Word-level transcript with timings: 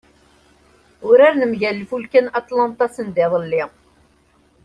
Uraren 1.09 1.41
mgal 1.51 1.77
Ifulka 1.83 2.21
n 2.21 2.27
Atlanta 2.39 2.85
sendiḍelli. 2.89 3.63